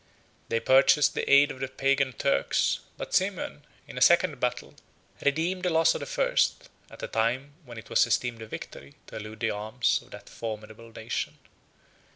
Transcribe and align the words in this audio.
They 0.49 0.59
purchased 0.59 1.13
the 1.13 1.29
aid 1.31 1.51
of 1.51 1.59
the 1.59 1.67
Pagan 1.67 2.13
Turks; 2.13 2.79
but 2.97 3.13
Simeon, 3.13 3.63
in 3.87 3.99
a 3.99 4.01
second 4.01 4.39
battle, 4.39 4.73
redeemed 5.23 5.61
the 5.61 5.69
loss 5.69 5.93
of 5.93 5.99
the 5.99 6.07
first, 6.07 6.69
at 6.89 7.03
a 7.03 7.07
time 7.07 7.53
when 7.65 7.77
it 7.77 7.87
was 7.91 8.07
esteemed 8.07 8.41
a 8.41 8.47
victory 8.47 8.95
to 9.05 9.17
elude 9.17 9.41
the 9.41 9.51
arms 9.51 9.99
of 10.01 10.09
that 10.09 10.27
formidable 10.27 10.91
nation. 10.91 11.37